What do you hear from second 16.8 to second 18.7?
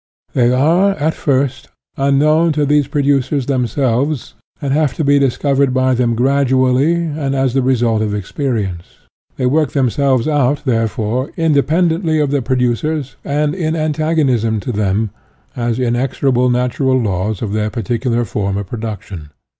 laws UTOPIAN AND SCIENTIFIC IO/ of their particular form of